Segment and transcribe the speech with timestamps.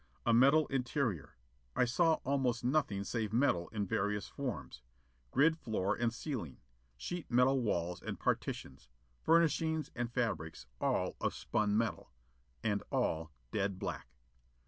[0.25, 1.35] A metal interior.
[1.75, 4.81] I saw almost nothing save metal in various forms.
[5.29, 6.57] Grid floor and ceiling.
[6.97, 8.89] Sheet metal walls and partitions.
[9.21, 12.09] Furnishings and fabrics, all of spun metal.
[12.63, 14.07] And all dead black.